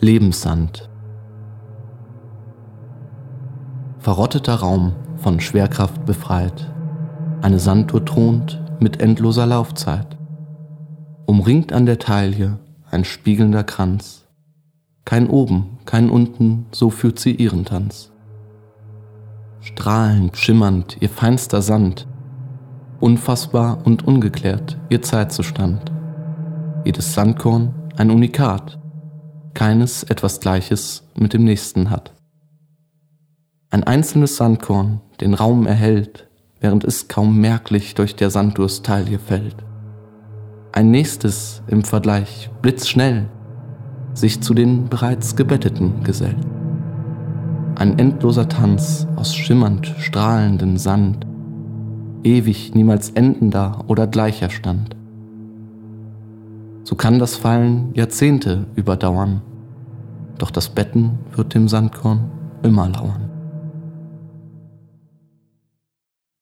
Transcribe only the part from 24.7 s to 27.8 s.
ihr Zeitzustand. Jedes Sandkorn